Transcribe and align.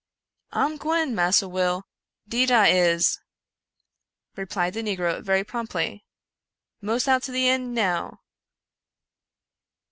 "I'm 0.51 0.77
gwine, 0.77 1.13
Massa 1.13 1.47
Will— 1.47 1.85
deed 2.27 2.49
I 2.49 2.69
is," 2.69 3.19
replied 4.35 4.73
the 4.73 4.81
negro 4.81 5.21
very 5.21 5.43
promptly 5.43 6.07
—"mos 6.81 7.07
out 7.07 7.21
to 7.21 7.31
the 7.31 7.45
eend 7.47 7.73
now." 7.75 8.21